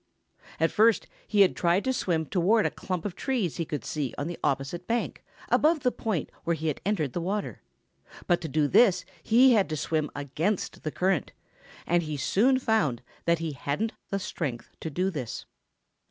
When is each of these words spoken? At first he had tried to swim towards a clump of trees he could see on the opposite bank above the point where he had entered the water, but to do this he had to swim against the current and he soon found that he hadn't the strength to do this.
At 0.59 0.71
first 0.71 1.05
he 1.27 1.41
had 1.41 1.55
tried 1.55 1.83
to 1.83 1.93
swim 1.93 2.25
towards 2.25 2.65
a 2.65 2.71
clump 2.71 3.05
of 3.05 3.15
trees 3.15 3.57
he 3.57 3.65
could 3.65 3.85
see 3.85 4.15
on 4.17 4.25
the 4.25 4.39
opposite 4.43 4.87
bank 4.87 5.23
above 5.49 5.81
the 5.81 5.91
point 5.91 6.31
where 6.43 6.55
he 6.55 6.69
had 6.69 6.81
entered 6.83 7.13
the 7.13 7.21
water, 7.21 7.61
but 8.25 8.41
to 8.41 8.47
do 8.47 8.67
this 8.67 9.05
he 9.21 9.53
had 9.53 9.69
to 9.69 9.77
swim 9.77 10.09
against 10.15 10.81
the 10.81 10.89
current 10.89 11.33
and 11.85 12.01
he 12.01 12.17
soon 12.17 12.57
found 12.57 13.03
that 13.25 13.37
he 13.37 13.51
hadn't 13.51 13.91
the 14.09 14.17
strength 14.17 14.71
to 14.79 14.89
do 14.89 15.11
this. 15.11 15.45